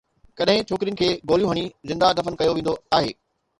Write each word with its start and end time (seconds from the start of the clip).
ڪڏهن 0.37 0.63
ڇوڪرين 0.71 0.97
کي 1.01 1.09
گوليون 1.33 1.51
هڻي 1.53 1.67
زنده 1.93 2.11
دفن 2.23 2.43
ڪيو 2.43 2.59
ويندو 2.59 2.77
آهي 3.01 3.17